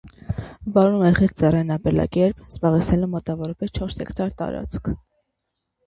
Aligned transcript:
Վարում 0.77 1.03
է 1.09 1.11
խիստ 1.19 1.35
ծառային 1.41 1.69
ապրելակերպ՝ 1.77 2.41
զբաղեցնելով 2.55 3.13
մոտավորապես 3.15 3.79
չորս 3.79 4.03
հեկտար 4.05 4.37
տարածք։ 4.45 4.95